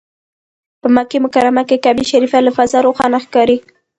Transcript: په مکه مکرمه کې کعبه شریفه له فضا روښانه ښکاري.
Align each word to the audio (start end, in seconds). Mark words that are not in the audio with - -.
په 0.81 0.87
مکه 0.95 1.17
مکرمه 1.25 1.63
کې 1.69 1.81
کعبه 1.83 2.03
شریفه 2.11 2.37
له 2.45 2.51
فضا 2.57 2.79
روښانه 2.85 3.17
ښکاري. 3.25 3.57